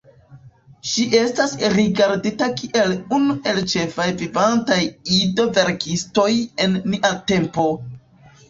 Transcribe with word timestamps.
Ŝi 0.91 1.03
estas 1.17 1.51
rigardita 1.73 2.47
kiel 2.61 2.95
unu 3.19 3.35
el 3.51 3.61
ĉefaj 3.75 4.07
vivantaj 4.23 4.81
ido-verkistoj 5.19 6.29
en 6.67 6.83
nia 6.95 7.17
tempo. 7.35 7.69